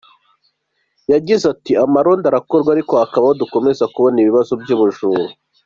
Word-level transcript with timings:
Yagize 1.11 1.43
ati 1.53 1.71
“Amarondo 1.83 2.25
arakorwa 2.27 2.69
ariko 2.71 2.91
hakaba 3.01 3.25
aho 3.27 3.33
dukomeza 3.41 3.83
kubona 3.93 4.17
ibibazo 4.23 4.53
by’ubujura. 4.61 5.25